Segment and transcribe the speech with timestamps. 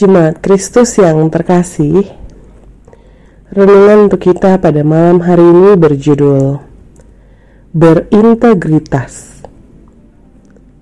[0.00, 2.08] Jemaat Kristus yang terkasih,
[3.52, 6.56] renungan untuk kita pada malam hari ini berjudul
[7.76, 9.44] Berintegritas.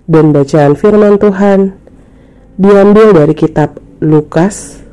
[0.07, 1.75] Dan bacaan firman Tuhan
[2.63, 4.87] diambil dari kitab Lukas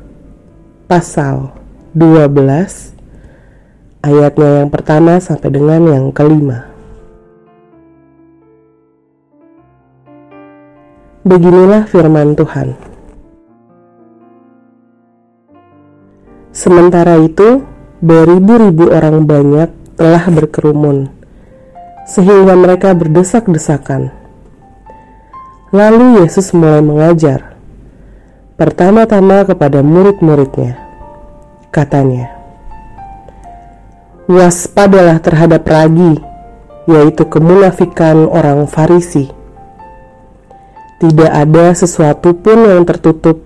[0.90, 1.54] pasal
[1.94, 2.26] 12
[4.02, 6.66] ayatnya yang pertama sampai dengan yang kelima.
[11.22, 12.85] Beginilah firman Tuhan.
[16.66, 17.62] Sementara itu,
[18.02, 21.06] beribu-ribu orang banyak telah berkerumun,
[22.10, 24.10] sehingga mereka berdesak-desakan.
[25.70, 27.54] Lalu Yesus mulai mengajar,
[28.58, 30.74] pertama-tama kepada murid-muridnya.
[31.70, 32.34] Katanya,
[34.26, 36.18] Waspadalah terhadap ragi,
[36.90, 39.30] yaitu kemunafikan orang Farisi.
[40.98, 43.38] Tidak ada sesuatu pun yang tertutup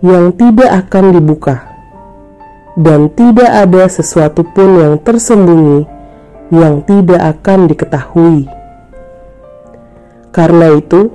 [0.00, 1.75] yang tidak akan dibuka
[2.76, 5.88] dan tidak ada sesuatu pun yang tersembunyi
[6.52, 8.46] yang tidak akan diketahui.
[10.30, 11.10] Karena itu,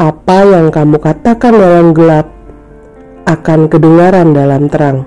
[0.00, 2.26] apa yang kamu katakan dalam gelap
[3.28, 4.98] akan kedengaran dalam terang,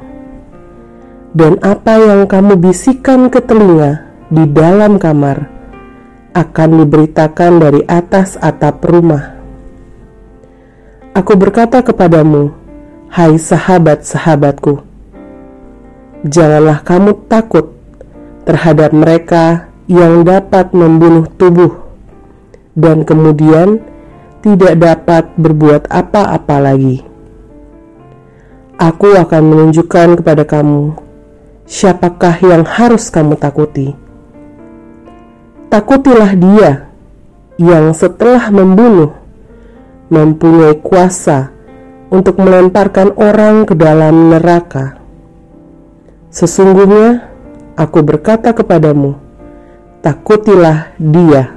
[1.34, 5.52] dan apa yang kamu bisikan ke telinga di dalam kamar
[6.32, 9.34] akan diberitakan dari atas atap rumah.
[11.16, 12.52] Aku berkata kepadamu,
[13.08, 14.95] hai sahabat-sahabatku
[16.26, 17.70] janganlah kamu takut
[18.50, 21.86] terhadap mereka yang dapat membunuh tubuh
[22.74, 23.78] dan kemudian
[24.42, 27.02] tidak dapat berbuat apa-apa lagi.
[28.76, 30.98] Aku akan menunjukkan kepada kamu
[31.66, 33.96] siapakah yang harus kamu takuti.
[35.72, 36.72] Takutilah dia
[37.58, 39.16] yang setelah membunuh
[40.12, 41.50] mempunyai kuasa
[42.14, 45.05] untuk melemparkan orang ke dalam neraka.
[46.36, 47.32] Sesungguhnya
[47.80, 49.16] aku berkata kepadamu,
[50.04, 51.56] takutilah dia.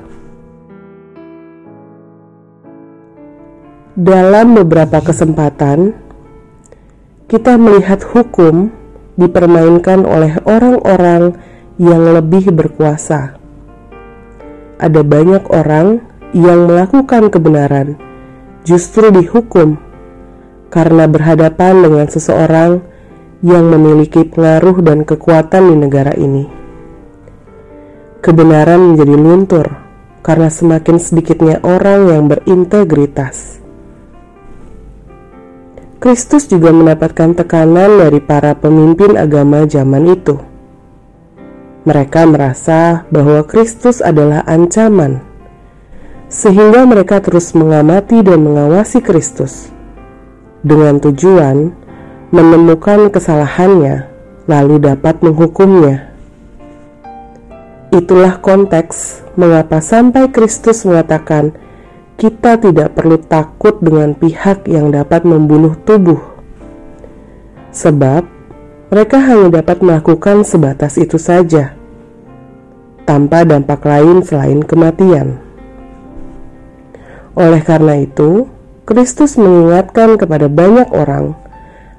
[3.98, 5.98] Dalam beberapa kesempatan,
[7.26, 8.70] kita melihat hukum
[9.18, 11.34] dipermainkan oleh orang-orang
[11.74, 13.34] yang lebih berkuasa.
[14.78, 17.98] Ada banyak orang yang melakukan kebenaran
[18.62, 19.74] justru dihukum
[20.70, 22.97] karena berhadapan dengan seseorang yang
[23.42, 26.44] memiliki pengaruh dan kekuatan di negara ini.
[28.18, 29.66] Kebenaran menjadi luntur
[30.26, 33.62] karena semakin sedikitnya orang yang berintegritas.
[35.98, 40.38] Kristus juga mendapatkan tekanan dari para pemimpin agama zaman itu.
[41.86, 45.22] Mereka merasa bahwa Kristus adalah ancaman,
[46.26, 49.70] sehingga mereka terus mengamati dan mengawasi Kristus
[50.62, 51.77] dengan tujuan
[52.28, 54.04] menemukan kesalahannya,
[54.44, 56.12] lalu dapat menghukumnya.
[57.88, 61.56] Itulah konteks mengapa sampai Kristus mengatakan
[62.20, 66.20] kita tidak perlu takut dengan pihak yang dapat membunuh tubuh.
[67.72, 68.28] Sebab
[68.92, 71.72] mereka hanya dapat melakukan sebatas itu saja,
[73.08, 75.40] tanpa dampak lain selain kematian.
[77.32, 78.50] Oleh karena itu,
[78.84, 81.47] Kristus mengingatkan kepada banyak orang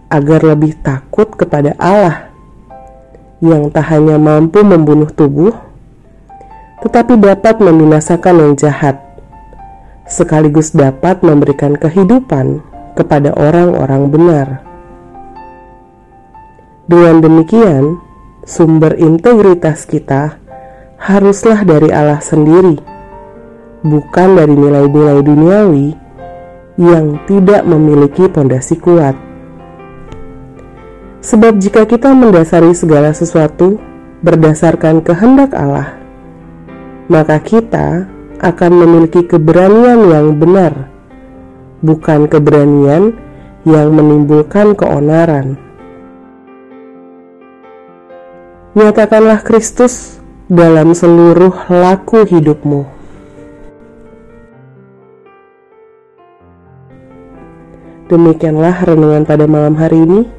[0.10, 2.30] agar lebih takut kepada Allah
[3.40, 5.54] yang tak hanya mampu membunuh tubuh,
[6.84, 9.00] tetapi dapat membinasakan yang jahat,
[10.10, 12.60] sekaligus dapat memberikan kehidupan
[12.98, 14.48] kepada orang-orang benar.
[16.90, 18.02] Dengan demikian,
[18.44, 20.42] sumber integritas kita
[20.98, 22.82] haruslah dari Allah sendiri,
[23.86, 25.88] bukan dari nilai-nilai duniawi
[26.82, 29.29] yang tidak memiliki pondasi kuat.
[31.20, 33.76] Sebab jika kita mendasari segala sesuatu
[34.24, 36.00] berdasarkan kehendak Allah,
[37.12, 38.08] maka kita
[38.40, 40.88] akan memiliki keberanian yang benar,
[41.84, 43.20] bukan keberanian
[43.68, 45.60] yang menimbulkan keonaran.
[48.80, 52.88] Nyatakanlah Kristus dalam seluruh laku hidupmu.
[58.08, 60.39] Demikianlah renungan pada malam hari ini.